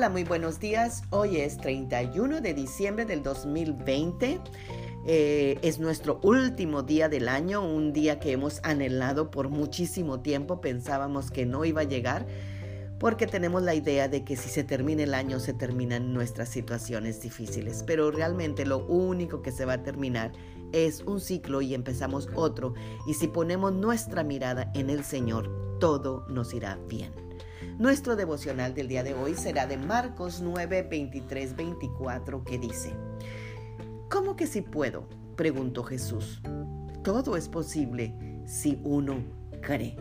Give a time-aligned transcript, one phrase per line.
[0.00, 1.02] Hola, muy buenos días.
[1.10, 4.40] Hoy es 31 de diciembre del 2020.
[5.04, 10.62] Eh, es nuestro último día del año, un día que hemos anhelado por muchísimo tiempo.
[10.62, 12.26] Pensábamos que no iba a llegar
[12.98, 17.20] porque tenemos la idea de que si se termina el año se terminan nuestras situaciones
[17.20, 17.84] difíciles.
[17.86, 20.32] Pero realmente lo único que se va a terminar
[20.72, 22.72] es un ciclo y empezamos otro.
[23.06, 27.29] Y si ponemos nuestra mirada en el Señor, todo nos irá bien.
[27.80, 32.92] Nuestro devocional del día de hoy será de Marcos 9, 23, 24, que dice,
[34.10, 35.08] ¿Cómo que si puedo?
[35.34, 36.42] preguntó Jesús.
[37.02, 39.24] Todo es posible si uno
[39.62, 39.96] cree.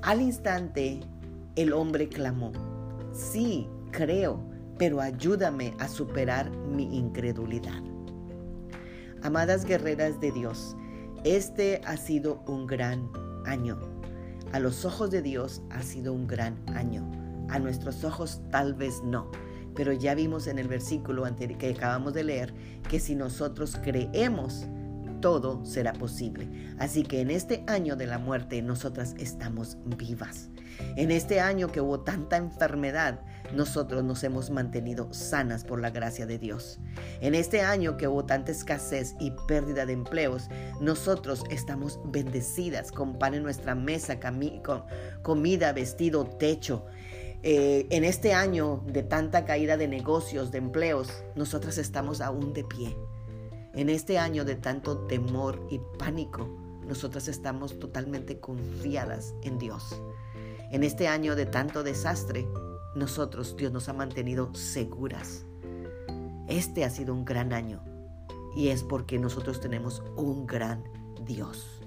[0.00, 1.00] Al instante,
[1.56, 2.52] el hombre clamó,
[3.12, 4.48] sí, creo,
[4.78, 7.82] pero ayúdame a superar mi incredulidad.
[9.24, 10.76] Amadas guerreras de Dios,
[11.24, 13.10] este ha sido un gran
[13.44, 13.95] año
[14.52, 17.08] a los ojos de Dios ha sido un gran año.
[17.48, 19.30] A nuestros ojos tal vez no.
[19.74, 21.24] Pero ya vimos en el versículo
[21.58, 22.54] que acabamos de leer
[22.88, 24.66] que si nosotros creemos,
[25.20, 26.48] todo será posible.
[26.78, 30.50] Así que en este año de la muerte nosotras estamos vivas.
[30.96, 33.20] En este año que hubo tanta enfermedad,
[33.54, 36.78] nosotros nos hemos mantenido sanas por la gracia de Dios.
[37.20, 40.48] En este año que hubo tanta escasez y pérdida de empleos,
[40.80, 44.84] nosotros estamos bendecidas con pan en nuestra mesa, con
[45.22, 46.86] comida, vestido, techo.
[47.42, 52.64] Eh, en este año de tanta caída de negocios, de empleos, nosotras estamos aún de
[52.64, 52.96] pie.
[53.76, 56.48] En este año de tanto temor y pánico,
[56.86, 60.00] nosotras estamos totalmente confiadas en Dios.
[60.70, 62.48] En este año de tanto desastre,
[62.94, 65.44] nosotros Dios nos ha mantenido seguras.
[66.48, 67.84] Este ha sido un gran año
[68.56, 70.82] y es porque nosotros tenemos un gran
[71.26, 71.82] Dios.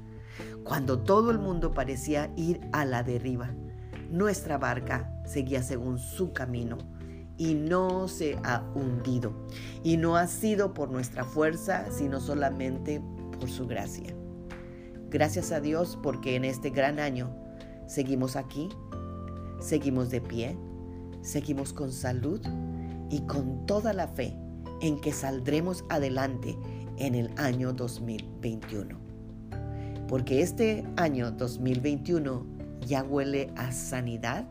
[0.63, 3.49] Cuando todo el mundo parecía ir a la deriva,
[4.11, 6.77] nuestra barca seguía según su camino
[7.39, 9.33] y no se ha hundido.
[9.83, 13.01] Y no ha sido por nuestra fuerza, sino solamente
[13.39, 14.13] por su gracia.
[15.09, 17.33] Gracias a Dios porque en este gran año
[17.89, 18.69] Seguimos aquí,
[19.59, 20.55] seguimos de pie,
[21.23, 22.39] seguimos con salud
[23.09, 24.37] y con toda la fe
[24.81, 26.55] en que saldremos adelante
[26.97, 28.95] en el año 2021.
[30.07, 32.45] Porque este año 2021
[32.85, 34.45] ya huele a sanidad,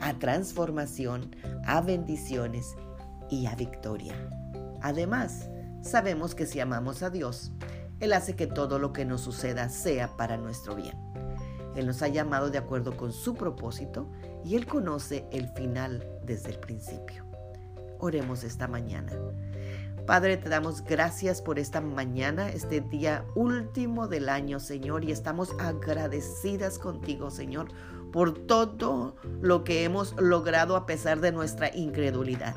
[0.00, 1.34] a transformación,
[1.64, 2.76] a bendiciones
[3.30, 4.14] y a victoria.
[4.82, 5.48] Además,
[5.82, 7.52] sabemos que si amamos a Dios,
[8.00, 10.96] Él hace que todo lo que nos suceda sea para nuestro bien.
[11.74, 14.10] Él nos ha llamado de acuerdo con su propósito
[14.44, 17.26] y Él conoce el final desde el principio.
[17.98, 19.12] Oremos esta mañana.
[20.06, 25.50] Padre, te damos gracias por esta mañana, este día último del año, Señor, y estamos
[25.58, 27.72] agradecidas contigo, Señor,
[28.16, 32.56] por todo lo que hemos logrado a pesar de nuestra incredulidad.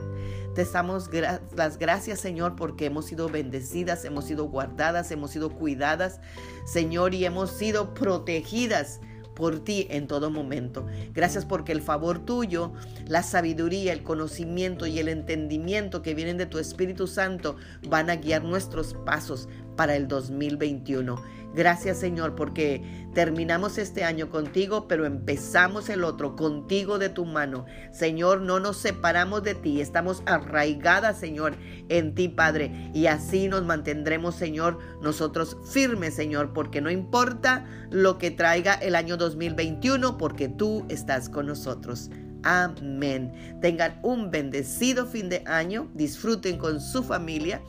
[0.56, 1.10] Te damos
[1.54, 6.22] las gracias, Señor, porque hemos sido bendecidas, hemos sido guardadas, hemos sido cuidadas,
[6.66, 9.02] Señor, y hemos sido protegidas
[9.36, 10.86] por ti en todo momento.
[11.14, 12.72] Gracias porque el favor tuyo,
[13.08, 17.58] la sabiduría, el conocimiento y el entendimiento que vienen de tu Espíritu Santo
[17.90, 21.24] van a guiar nuestros pasos para el 2021.
[21.56, 27.66] Gracias Señor porque terminamos este año contigo, pero empezamos el otro contigo de tu mano.
[27.94, 31.56] Señor, no nos separamos de ti, estamos arraigadas Señor
[31.88, 38.18] en ti Padre y así nos mantendremos Señor nosotros firmes Señor porque no importa lo
[38.18, 42.12] que traiga el año 2021 porque tú estás con nosotros.
[42.44, 43.32] Amén.
[43.62, 47.62] Tengan un bendecido fin de año, disfruten con su familia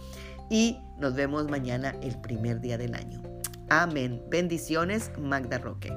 [0.50, 3.22] y nos vemos mañana el primer día del año.
[3.70, 4.22] Amén.
[4.28, 5.92] Bendiciones, Magda Roque.